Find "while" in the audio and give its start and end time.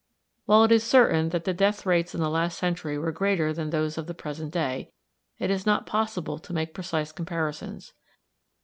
0.47-0.63